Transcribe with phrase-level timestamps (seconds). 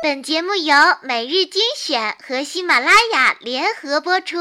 [0.00, 4.36] 本节目由每日精选和喜马拉雅联合播出。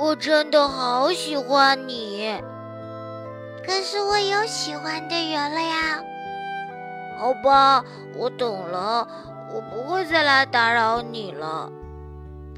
[0.00, 2.42] 我真的好喜欢你，
[3.64, 6.02] 可是我有喜欢的人了呀。
[7.16, 7.84] 好吧，
[8.16, 9.06] 我懂了，
[9.54, 11.70] 我不会再来打扰你了。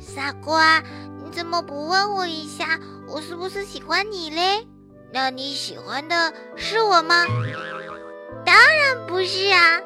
[0.00, 0.82] 傻瓜，
[1.22, 4.66] 你怎么不问我一下，我是不是喜欢你嘞？
[5.10, 7.24] 那你喜欢的是我吗？
[8.44, 9.80] 当然不是啊，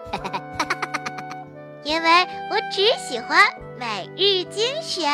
[1.84, 3.38] 因为我只喜欢
[3.78, 5.08] 每日精选。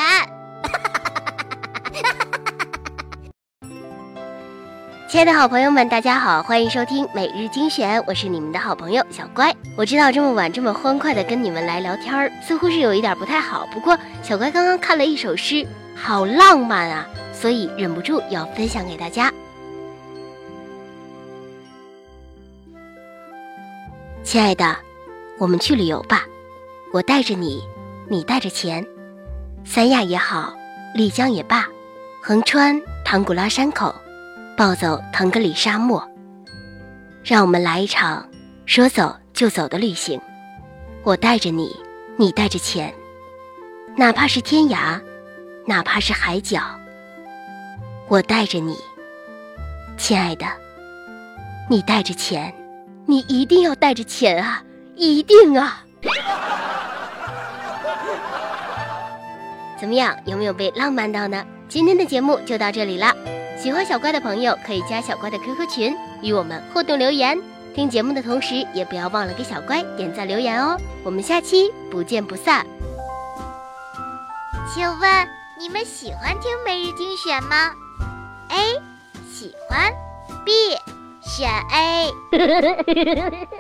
[5.07, 9.55] 亲爱的好朋友们，大家好，欢迎收听每日精选，我是你们的好朋友小乖。
[9.77, 13.69] 我知道这么晚这么欢快的跟你们来聊天儿，似乎是有一点不太好。
[13.75, 19.31] 不过小乖刚刚看了一首诗，好浪漫啊，所以忍不住要分享给大家。
[24.31, 24.77] 亲爱的，
[25.39, 26.27] 我们去旅游吧，
[26.93, 27.67] 我带着你，
[28.11, 28.87] 你带着钱，
[29.65, 30.53] 三亚也好，
[30.95, 31.67] 丽江也罢，
[32.23, 33.95] 横穿唐古拉山口。
[34.55, 36.07] 暴走腾格里沙漠，
[37.25, 38.29] 让我们来一场
[38.67, 40.21] 说走就走的旅行。
[41.05, 41.75] 我带着你，
[42.19, 42.93] 你带着钱，
[43.97, 45.01] 哪怕是天涯，
[45.65, 46.61] 哪怕是海角。
[48.09, 48.77] 我带着你，
[49.97, 50.45] 亲爱的，
[51.71, 52.53] 你带着钱，
[53.11, 54.63] 你一定要带着钱啊，
[54.95, 55.83] 一定啊！
[59.81, 61.43] 怎么样，有没有被浪漫到呢？
[61.71, 63.17] 今天的节目就到这里了。
[63.59, 67.41] 喜欢小乖的朋友可以加小乖的 QQ 群，与我们互动留言。
[67.75, 70.79] 听节目的同时，也不要忘了给小乖点赞留言哦。
[71.03, 72.67] 我们下期不见不散。
[74.75, 77.73] 请问你们喜欢听每日精选吗
[78.51, 78.83] ？A
[79.33, 79.91] 喜欢
[80.45, 80.53] ，B
[81.29, 82.11] 选 A。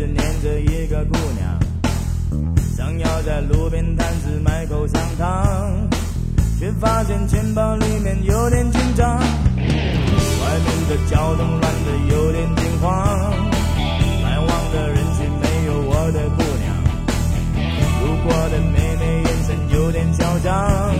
[0.00, 1.60] 心却只念着一个姑娘。
[2.76, 5.88] 想要在路边摊子买口香糖，
[6.58, 9.18] 却发现钱包里面有点紧张。
[9.18, 9.24] 外
[10.64, 12.90] 面的交通乱得有点惊慌，
[14.22, 16.72] 来往的人群没有我的姑娘。
[18.00, 20.94] 路过的妹妹眼神有点嚣张，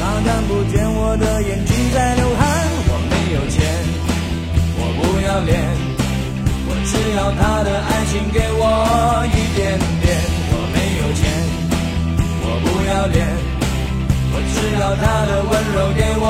[0.00, 2.46] 她看不见我的眼睛在流汗。
[2.88, 3.56] 我没有钱。
[4.78, 5.75] 我不要脸，
[7.16, 8.62] 要他的爱情给我
[9.32, 10.20] 一点点。
[10.52, 11.24] 我没有钱，
[12.44, 13.16] 我不要脸，
[14.32, 16.24] 我只要他的温柔给我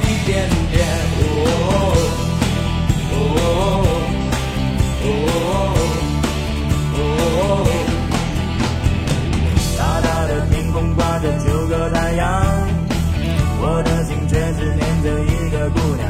[0.00, 0.32] 一点
[0.72, 0.80] 点。
[1.20, 1.22] 哦
[3.12, 3.14] 哦哦
[5.02, 5.36] 哦哦哦
[6.94, 6.98] 哦哦
[7.44, 7.68] 哦
[9.76, 12.24] 大大的天空挂着九个太阳，
[13.60, 16.02] 我的心却只念着一个姑娘。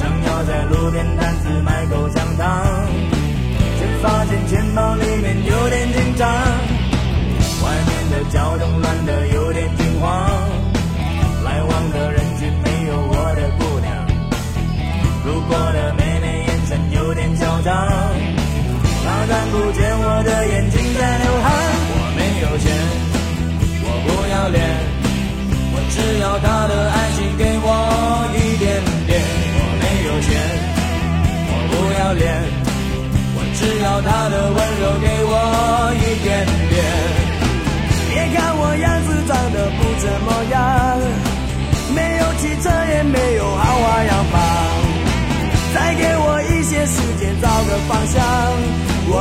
[0.00, 2.21] 想要在路边摊子买口香
[15.24, 17.74] 路过的妹妹眼神有点嚣张，
[19.04, 21.46] 她看不见我的眼睛在流汗。
[21.88, 22.66] 我没有钱，
[23.84, 24.60] 我不要脸，
[25.74, 27.66] 我只要她的爱情给我
[28.34, 29.20] 一点点。
[29.54, 30.30] 我没有钱，
[31.48, 32.12] 我不要。
[32.12, 32.28] 脸，
[33.34, 35.21] 我只要她的温柔给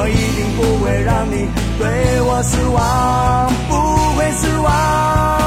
[0.03, 3.75] 我一定不会让你对我失望，不
[4.18, 5.40] 会失望。